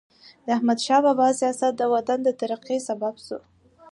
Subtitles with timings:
[0.45, 3.37] د احمدشاه بابا سیاست د وطن د ترقۍ سبب سو.